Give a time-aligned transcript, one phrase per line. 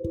[0.00, 0.08] こ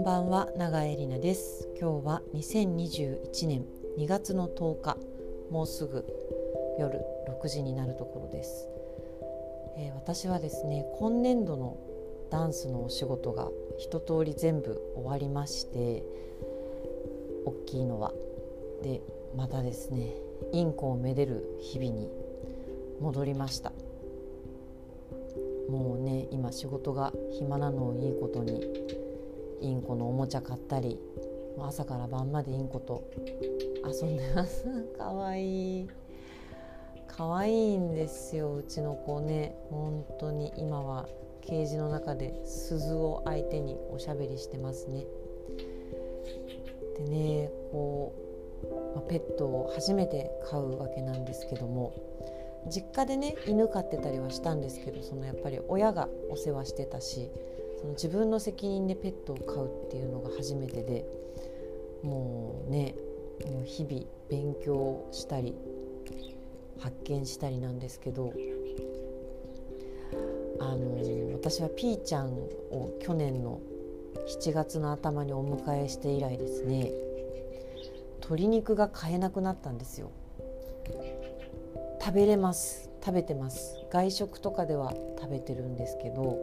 [0.00, 1.68] んばんは永江里奈です。
[1.80, 3.64] 今日は2021年
[3.98, 4.96] 2月の10日
[5.50, 6.06] もうすぐ
[6.78, 7.00] 夜
[7.42, 8.68] 6時になるところです、
[9.76, 11.76] えー、私はですね今年度の
[12.30, 16.04] ダンスのお仕事が一通り全部終わりまして
[17.44, 18.12] 大きいのは。
[18.84, 19.00] で
[19.36, 20.14] またですね
[20.52, 22.08] インコをめでる日々に
[23.00, 23.72] 戻りました。
[25.70, 28.60] もうね今仕事が暇なのをいいことに
[29.60, 30.98] インコのおもちゃ買ったり
[31.58, 33.04] 朝から晩までインコと
[33.84, 34.64] 遊んでます。
[34.98, 35.88] かわいい。
[37.06, 39.54] かわいいんですようちの子ね。
[39.70, 41.06] 本当に今は
[41.42, 45.04] ケージの中で鈴を相手におしゃべりしてますね。
[46.96, 48.12] でねこ
[48.64, 51.92] う、まあ、ペットを初めて飼うわけなんですけども
[52.68, 57.30] 実家でね犬飼ってたりはしたんですけどそのやっぱり親がお世話してたし
[57.80, 61.06] その自分の責任でペットを飼うっていうのが初めてで
[62.02, 62.94] もうね
[63.50, 65.54] もう日々勉強したり
[66.78, 68.32] 発見したりなんですけど
[70.60, 71.00] あの
[71.32, 73.60] 私はピーちゃんを去年の
[74.28, 76.90] 7月の頭にお迎えして以来ですね
[78.20, 80.12] 鶏肉が買えなくなったんですよ。
[82.00, 82.88] 食べれます。
[83.04, 83.78] 食べてます。
[83.90, 86.38] 外食とかでは食べてるんですけど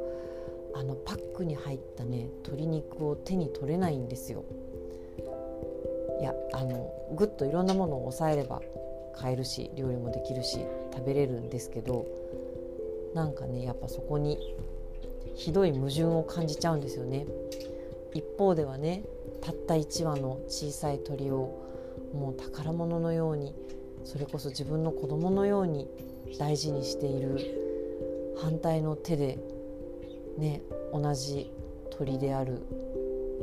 [0.75, 4.43] あのパックに入ったね鶏肉を手に取れないんですよ。
[6.19, 8.61] いやあのぐっといろんなものを抑えれば
[9.15, 12.05] 買えるし料理もできるし食べれるんですけど
[13.13, 14.37] なんかねやっぱそこに
[15.35, 17.25] ひどい矛盾を感じちゃうんですよね。
[18.13, 19.03] 一方ではね
[19.41, 21.67] たった1羽の小さい鳥を
[22.13, 23.53] もう宝物のように
[24.07, 25.85] それこそ自分の子供のように
[26.39, 29.37] 大事にしている反対の手で
[30.37, 30.61] ね
[30.93, 31.51] 同じ
[31.91, 32.61] 鳥である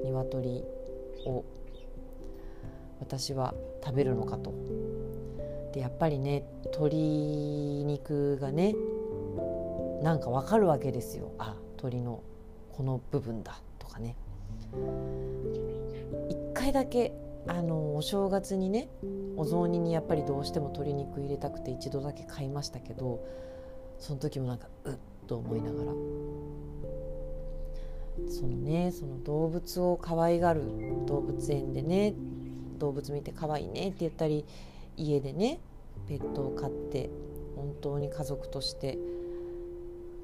[0.02, 0.64] 鶏
[1.26, 1.44] を
[2.98, 3.53] 私は
[3.84, 4.54] 食べるのかと。
[5.74, 6.97] でやっぱりね鶏
[7.84, 8.74] 肉がね
[10.03, 12.22] なんかわかるわけですよあ鳥の
[12.72, 14.16] この部分だとかね。
[16.30, 17.12] 一回だけ
[17.47, 18.88] あのお正月にね
[19.37, 23.25] お雑煮にやっぱりどうしても鶏肉入れたくて一度だけ買いましたけど
[23.99, 24.94] その時もなんかうっ
[25.27, 25.93] と思いながら。
[28.28, 30.62] そのねその動物を可愛がる
[31.06, 32.15] 動物園でね
[32.78, 34.44] 動物見て可愛いねって言ったり
[34.97, 35.59] 家でね
[36.06, 37.10] ペットを飼って
[37.56, 38.99] 本当に家族として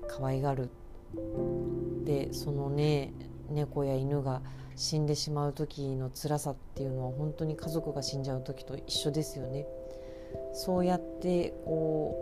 [0.09, 0.70] 可愛がる。
[2.04, 3.12] でそのね
[3.50, 4.42] 猫や犬が
[4.80, 9.66] 死んでしまう時の辛さっていうのは本当に家族が死んじゃう時と一緒ですよね。
[10.54, 12.16] そうやってこ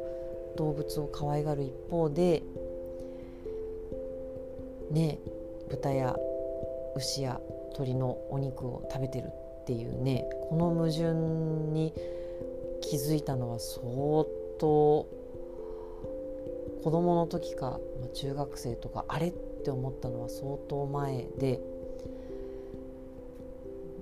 [0.54, 2.42] う動物を可愛がる一方で
[4.91, 5.20] ね
[5.70, 6.16] 豚や
[6.96, 7.41] 牛や
[7.76, 9.26] 鳥のお肉を食べてる
[9.62, 11.94] っていうねこの矛盾に
[12.80, 13.78] 気づいたのは相
[14.58, 15.06] 当
[16.82, 17.78] 子供の時か
[18.14, 21.60] 中学生とかあれって思ったのは相当前で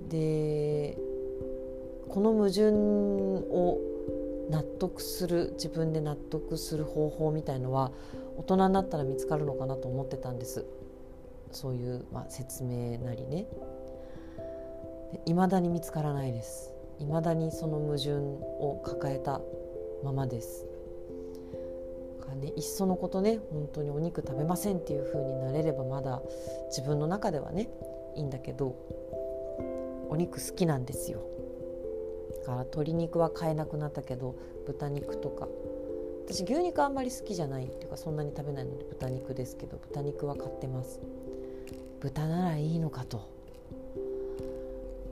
[0.09, 0.97] で
[2.09, 3.79] この矛盾を
[4.49, 7.91] 納得する自分で納得する方法みたいのは
[8.37, 10.65] 大人になったら見つかるのかなと思ってたんです。
[11.51, 13.45] そういう、まあ、説明なりね。
[15.25, 16.73] いまだに見つからないです。
[16.99, 19.41] いまだにその矛盾を抱えた
[20.03, 20.65] ままです。
[22.41, 26.21] ね、いっそのことね本当にお肉食べませんっていう風になれればまだ
[26.69, 27.69] 自分の中ではね
[28.15, 28.75] いいんだけど
[30.09, 31.21] お肉好きなんですよ。
[32.41, 34.35] だから鶏肉は買えなくなったけど
[34.65, 35.47] 豚肉とか。
[36.25, 40.99] 私牛肉あんまり好きじゃないっていうかそんなに食べないので豚肉ですけど豚肉は買ってます。
[42.01, 43.29] 豚ならいいのかと。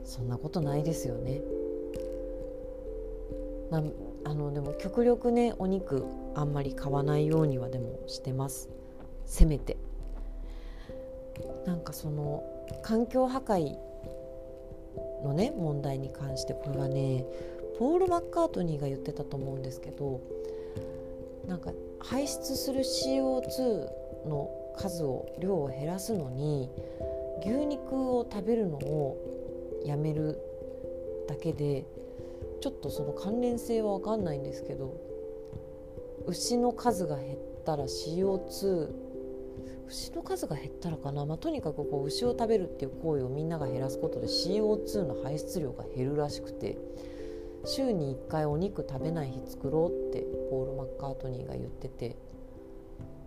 [0.04, 1.40] そんなことないですよね。
[3.70, 3.82] な
[4.24, 8.68] あのでも極力ねお肉あんまり買わないようにはでもしてます。
[9.24, 9.76] せめて。
[11.66, 12.44] なんかその
[12.82, 13.76] 環境破壊
[15.22, 17.24] のね問題に関してこれはね
[17.78, 20.20] ポール・マッカートニーが言ってたと思うんですけど
[21.46, 26.70] なんか排出する CO2 の数を量を減らすのに
[27.40, 30.40] 牛肉を食べるのをやめる
[31.28, 31.84] だけで
[32.60, 34.94] ちょっとその関連性は分かんないんですけど
[36.26, 38.88] 牛の数が減ったら CO2
[39.88, 46.76] 牛の数が減ったらかな、まあ、とにかくこう牛を食べるっていう行為をみんなが減らすことで CO2 の排出量が減るらしくて
[47.64, 52.16] 週に1回お肉食べない日作ろうってポール・マッカートニーが言ってて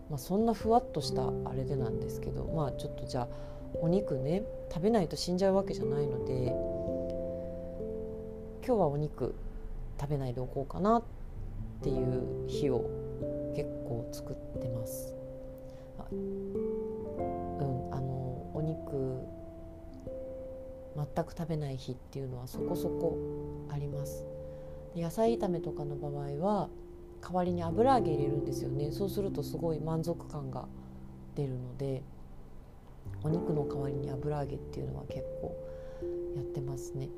[0.10, 3.28] まあ、そんなふわっとしたあれでなんですけどまあちょっとじゃあ
[3.80, 6.48] お肉ね食べないと死んじゃうわけじゃないので
[8.66, 9.36] 今日はお肉
[10.00, 11.04] 食べないでおこうかなっ
[11.84, 12.90] ていう日を
[13.56, 14.29] 結構作
[21.16, 23.18] 全く食べない日っていうのはそこそこ
[23.70, 24.26] あります。
[24.96, 26.70] 野菜炒めとかの場合は
[27.22, 28.92] 代わりに油揚げ入れるんですよね。
[28.92, 30.68] そうするとすごい満足感が
[31.36, 32.04] 出るので
[33.24, 35.56] お肉の代わりに油揚げっていうのは結構
[36.36, 37.10] やってますね。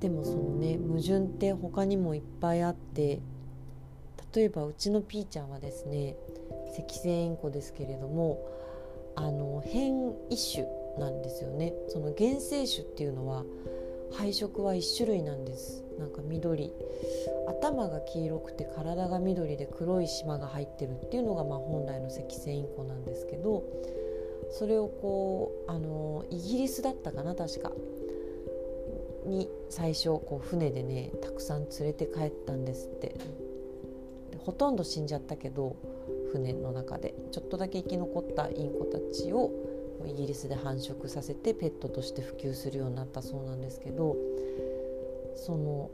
[0.00, 3.20] でもそのね矛盾って他にもいっぱいあって
[4.34, 6.16] 例えばうちのピーちゃんはですね
[6.76, 8.44] 赤星インコですけれども
[9.14, 10.66] あの変異種
[10.98, 11.72] なんですよね。
[11.88, 13.44] その原生種っていうのは
[14.12, 15.84] 配色は1種類なんです。
[15.98, 16.72] なんか緑。
[17.46, 23.64] 頭が黄色くて体が緑で黒い島が入ってるっていうのがまあ本来の赤星インコなんですけど
[24.50, 27.72] それをこうあのイギリスだったかな確か。
[29.26, 33.16] に最初こう船でねたくさん連れて帰ったんですって。
[34.38, 35.76] ほとんど死んじゃったけど
[36.30, 37.14] 船の中で。
[37.32, 39.50] ちょっとだけ生き残ったインコたちを
[40.06, 44.16] イギリスで繁殖させてペットとして普及するようになったそうなんですけど
[45.36, 45.90] その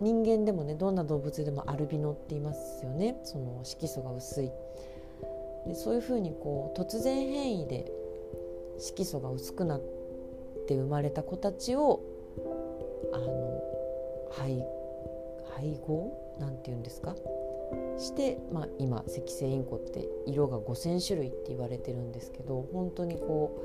[0.00, 3.18] 人間でもねどんな動物でもアルビノって言いますよね。
[3.24, 4.50] その色素が薄い。
[5.66, 7.90] でそういうふうにこう突然変異で
[8.78, 9.80] 色素が薄くなっ
[10.68, 12.00] て生まれた子たちを
[13.12, 13.62] あの
[14.32, 14.62] 配
[15.56, 16.36] 配合？
[16.38, 17.16] なんて言うんですか？
[17.98, 23.62] して、まあ、今赤星インコって色が5,000種類って言われてるんですけど本当にこ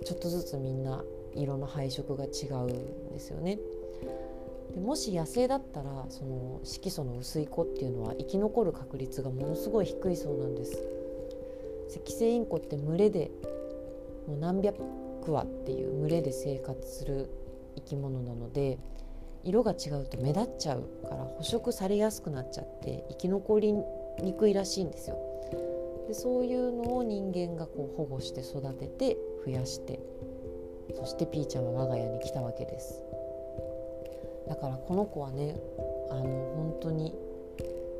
[0.00, 3.58] うちょっとずつみんな色の配色が違うんですよね。
[4.74, 10.78] でもし野生だったらその色素の薄い子っていうのは生き残る確率がものすごい低いそうなんです。
[11.96, 13.32] 赤星インコって群れで
[14.28, 14.80] もう何百
[15.26, 17.28] 羽っていう群れで生活する
[17.76, 18.78] 生き物なので
[19.44, 25.16] 色が違うと目立っちゃうから捕食されやすくなっちゃって生き残りにくいらしいんですよ。
[26.08, 29.16] でそういうのを人間がこう保護して育てて
[29.46, 30.00] 増やして
[30.96, 33.00] そしてピーちゃんは我が家に来たわけです
[34.48, 35.54] だからこの子はね
[36.10, 37.14] あの本当に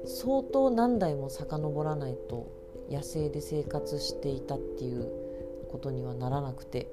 [0.06, 2.50] 相当何代も遡らないと
[2.90, 5.06] 野生で生活していたっていう
[5.70, 6.88] ことにはならなくて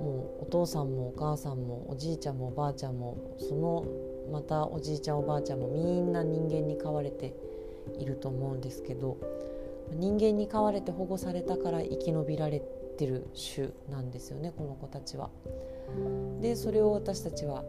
[0.00, 3.84] もうお父さんもお母さんもおじいちゃんもおばあちゃんもその
[4.32, 7.34] またおじいちゃんおばあちゃんもみんな人間に飼われて
[7.98, 9.18] いると思うんですけど
[9.92, 12.62] 人間に飼われて保護されたから生き延びられ
[12.96, 15.30] てる種なんですよねこの子たちは。
[16.40, 17.64] でそれを私たちは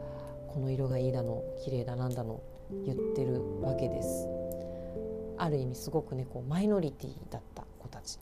[0.48, 2.42] この色がいいだの綺麗だなんだの
[2.86, 4.28] 言ってるわけです。
[5.38, 8.20] ある意味すごくねこうマイノリティだった子たち。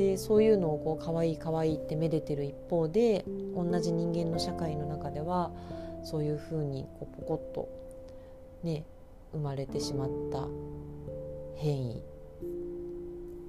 [0.00, 3.22] でそういうのをこう可愛い可愛いってめでてる一方で
[3.54, 5.50] 同じ人間の社会の中では
[6.02, 7.68] そういうふうにこうポコッと
[8.62, 8.86] ね
[9.32, 10.48] 生まれてしまった
[11.54, 12.02] 変異。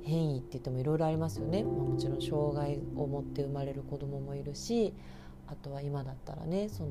[0.04, 4.94] 変異って言ってもいろいろありますよね、まあ、もちろん障害を持って生まれる子供もいるし
[5.48, 6.90] あとは今だったらねその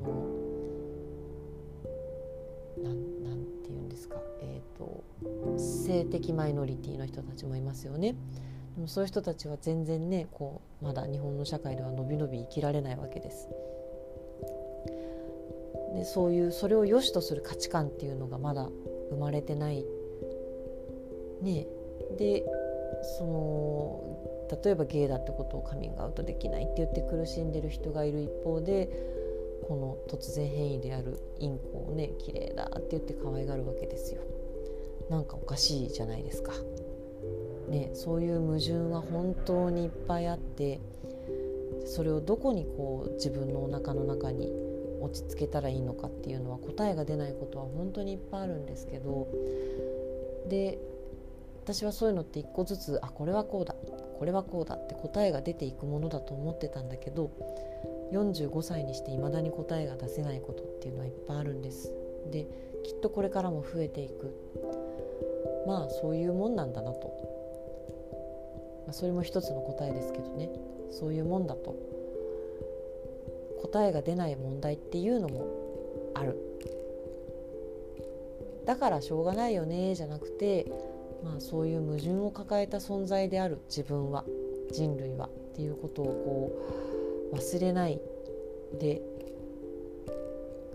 [2.82, 5.04] なんなんて言うんですか、えーと
[5.58, 8.14] 性的マイノリティの人たちもいますよね。
[8.80, 13.46] でもそういう人たちは全然ねこうまだ日本の社会ではのびのび生きられないわけです。
[15.94, 18.70] でそういうそれを良しとする価値観っていうのがまだ
[19.10, 19.84] 生まれてない。
[21.42, 21.66] ね
[22.16, 22.42] で
[23.18, 28.88] その例えばゲイだってことをカミングアウトできないって言って苦しんでる人がいる一方で
[29.68, 34.22] この突然変異であるインコをね綺麗だって言って可愛がるわけですよ。
[35.10, 36.54] なんかおかしいじゃないですか。
[37.70, 40.80] ね、そういう矛盾は本当にいっぱいあって
[41.86, 44.50] それをどこにこう自分のお腹の中に
[45.00, 49.28] 落ち着けたらいいのかっていうのは答えが出ないことは本当にいっぱいあるんですけど
[50.48, 50.78] で
[51.62, 53.74] 私はそういうのって一個ずつあこれはこうだ
[54.18, 57.30] これはこうだって答えが出ていくものだと思ってたんだけど
[58.12, 61.92] 45歳にしていまだに答えが出せないことっていうのはいっぱいあるんです。
[62.32, 62.46] で
[62.82, 64.34] きっとこれからも増えていく
[65.66, 67.39] まあそういうもんなんだなと
[68.90, 70.50] まあ、それも一つの答えですけどね。
[70.90, 71.76] そういうもんだと。
[73.62, 75.46] 答えが出ない問題っていうのも
[76.12, 76.36] ある。
[78.66, 80.66] だからしょうがないよねじゃなくて
[81.22, 84.24] まあそういう矛盾を抱えた存在である自分は
[84.72, 88.00] 人類はっていうことをこう忘れない
[88.78, 89.02] で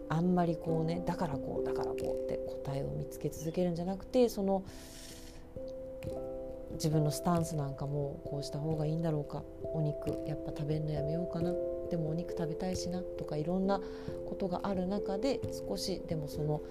[0.10, 4.63] あんまりこうねだからこうだからこうって答えを見つけ続けるんじゃなくてその
[6.75, 9.44] 自分のスタンスなんかもこうした方がいいんだろうか。
[9.74, 11.53] お肉やっぱ食べるのやめようかな。
[11.89, 13.01] でもお肉食べたいしな。
[13.01, 13.82] とかいろんな
[14.27, 16.62] ことがある中で少しでもその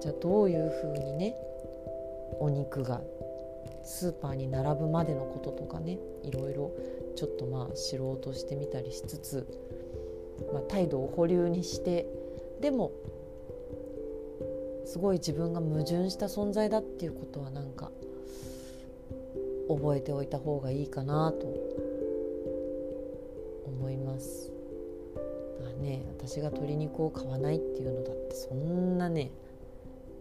[0.00, 1.36] じゃあどういうふうにね
[2.38, 3.00] お肉が
[3.82, 5.98] スーパーに並ぶまでのこととかね。
[6.22, 6.72] いろいろ
[7.16, 9.46] ちょっとまあ知ろうとしてみたりしつつ、
[10.52, 12.06] まあ、態度を保留にして。
[12.60, 12.92] でも
[14.84, 17.90] すごい自分が矛盾した存在だっていうことはなんか
[19.76, 21.46] 覚えておいた方がいいかなと
[23.66, 24.52] 思います
[25.60, 25.82] あ。
[25.82, 29.30] ね私が鶏肉を買わないっていうのだってそんなね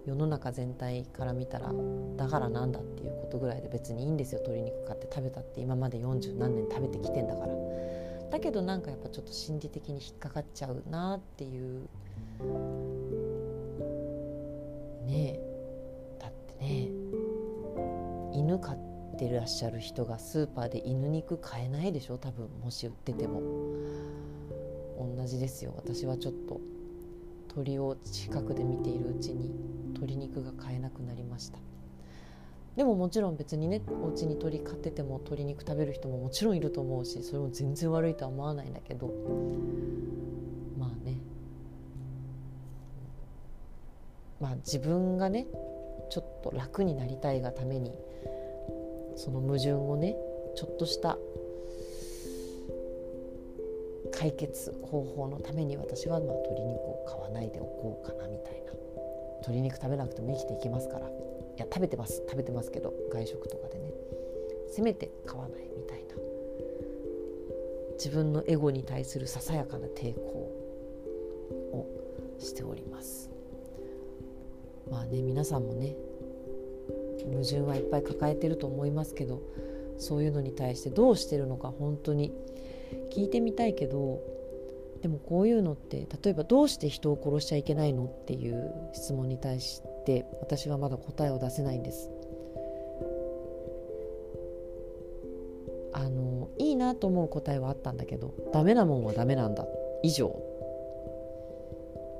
[0.06, 1.72] 世の中全体から見たら
[2.15, 7.53] だからなんだっていうことぐらいで別にいいんですよ鶏肉買って食べたって今まで40何年食べてきてんだから
[8.32, 11.88] だけどなんかやっぱちょっと心理的に引っかかっちゃうなっていう
[19.25, 22.17] ってらっしゃる人がスーパーで犬肉買えないでしょ？
[22.17, 23.41] 多分もし売ってても。
[24.97, 25.73] 同じですよ。
[25.75, 26.61] 私はちょっと
[27.53, 29.51] 鳥を近くで見ているうちに
[29.89, 31.59] 鶏肉が買えなくなりました。
[32.77, 39.07] でももちろん別にねお家に鶏飼ってても鶏肉食べる人ももちろんいると思うしそれも全然悪いとは思わないんだけど。
[40.77, 41.17] まあね。
[44.39, 45.45] まあ自分がね
[46.09, 47.93] ちょっと楽になりたいがために
[49.19, 50.15] その矛盾をね
[50.55, 51.17] ちょっとした
[54.13, 58.71] 解決方法のために私はまあ鶏肉を買わないでおこうかなみたいな。
[59.41, 61.07] 鶏肉食べなくても生きていけますから。
[61.07, 61.11] い
[61.57, 62.23] や食べてます。
[62.29, 62.71] 食べてます。
[62.71, 63.91] けど外食とかでね
[64.71, 66.15] せめて買わないみたいな
[67.95, 69.19] 自分のエゴに対す。
[69.19, 70.21] るささやかな抵抗
[71.73, 71.85] を
[72.39, 73.29] しております。
[74.89, 75.95] まあね皆さんもね
[77.29, 79.41] 矛盾はいっぱい抱えてると思いますけど
[79.98, 82.33] そういうのに対してどうしてるのか本当に
[83.12, 84.21] 聞いてみたいけど
[85.01, 92.09] でもこういうのって例えばどうして人を殺しちゃいけないのっていう質問に対して私はまだ答えを出せないんです。
[95.91, 99.65] あのいいなと思う答えはあったんだけどダメなもんはダメなんだ
[100.03, 100.39] 以上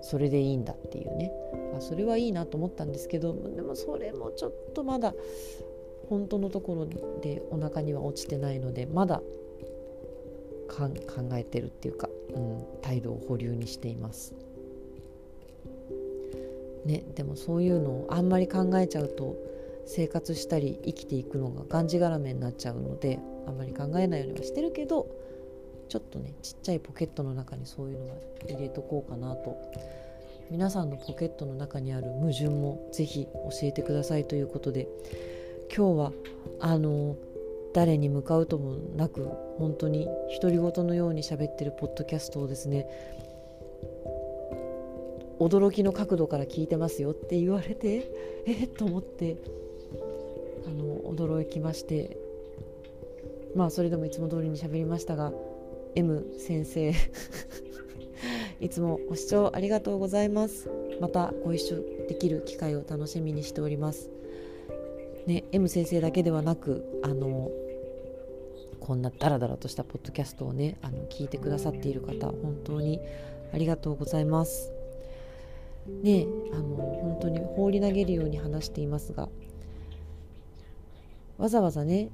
[0.02, 1.32] それでいいんだっていうね
[1.78, 5.14] あそれはいいなと思ったんですけどでもそれもちょっとまだ
[6.10, 6.86] 本当のところ
[7.22, 9.22] でお腹には落ちてないのでまだ
[10.68, 10.90] 考
[11.34, 14.34] えてるっていうか、うん、態度を保留にしています。
[16.86, 19.36] ね、でもそういうのをあんまり考えちゃうと
[19.86, 25.08] 生活したり生きていくのががんじがらめになっちゃうのであんまり考えないようにはしてるけど
[25.90, 28.16] ちょっとねちっちゃいポケットの中にそういうのは
[28.48, 29.58] 入れとこうかなと
[30.52, 34.88] 皆さんのポケットの中にある矛盾もぜひ教えてくださいということで
[35.76, 36.12] 今日は
[36.60, 37.16] あの
[37.74, 40.08] 誰に向かうともなく本当に
[40.42, 42.88] 独り言のように喋ってるポッドキャストをですね
[45.40, 48.12] 驚きの角度から聞いてますよって言われて
[48.46, 48.66] え？
[48.66, 49.38] っと思って
[50.68, 52.30] あの驚きまして。
[53.56, 55.34] まあそれでもいつも通りに喋りましたが
[55.96, 56.94] M 先生。
[58.60, 60.70] いつもご視聴ありがとうございます。
[61.00, 61.78] またご一緒
[62.08, 64.10] できる機会を楽しみにしております。
[65.26, 67.52] ね、M 先生だけではなくあの
[68.80, 73.00] こんなダラダラとしたポッドキャストをねあの聞いてくださっている方本当に
[73.54, 74.72] ありがとうございます。
[76.04, 79.30] ねあの本当に放り投げるように話していますが
[81.38, 82.10] わざわざね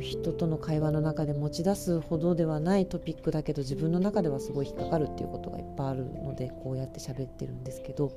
[0.00, 8.12] 人との会話の中で持ち出すほどではないトピックだけど自分の中ではすごい引っかかるっていうことがいっぱいあるのでこうやって喋ってるんですけど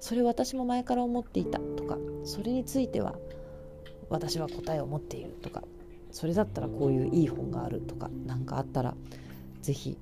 [0.00, 3.14] それ私も前から思っていたとかそれについては
[4.08, 5.62] 私は答えを持っているとか
[6.10, 8.94] それだったらこういういい本があるとか何かあったら
[9.62, 9.96] 是非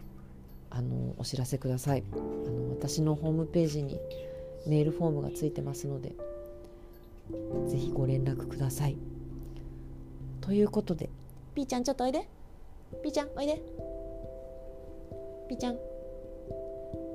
[0.70, 2.04] あのお知らせください。
[2.12, 3.98] あの私のホームページに
[4.66, 6.14] メールフォームがついてますので
[7.68, 8.96] 是非ご連絡ください。
[10.40, 11.10] ということで。
[11.54, 12.28] ピーちゃんちょっとおいで。
[13.02, 13.60] ピーちゃんおいで。
[15.48, 15.74] ピーちゃん。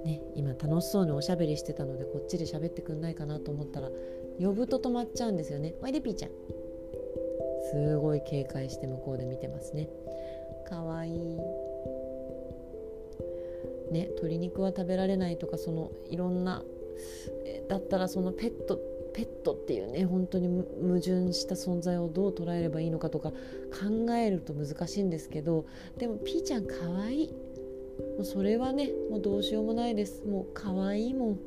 [0.05, 3.89] ね今楽しそうにおしゃべりしてたのでこっちで喋ってくんないかなと思ったら
[4.39, 5.73] 呼ぶと止まっちゃうんですよね。
[5.81, 6.31] おいでピーちゃん。
[7.71, 9.89] すごい警戒して向こうで見てますね。
[10.69, 11.39] かわいい。
[13.91, 16.63] ね鶏肉は食べられないとかそのいろんな
[17.69, 18.79] だったらそのペット
[19.45, 25.65] トっていうね本当に矛盾した存在をどう捉えればいいのかとか考えると難しいんですけど
[25.97, 27.25] でもピーちゃんかわい。
[27.25, 27.29] い
[28.17, 30.23] もうそれはねもうどうしようもないです。
[30.25, 31.39] もうかわいいもん。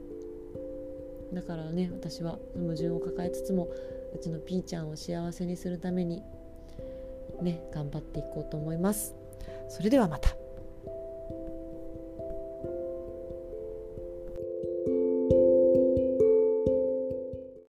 [1.34, 3.68] だからね私は矛盾を抱えつつも
[4.14, 6.22] うちのピーちゃんを幸せにするために
[7.42, 9.14] ね頑張っていこうと思います。
[9.68, 10.37] それではまた。